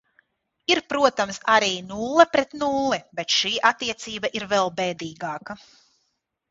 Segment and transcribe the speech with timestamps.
[0.75, 5.63] Ir, protams, arī nulle pret nulli, bet šī attiecība ir vēl bēdīgāka.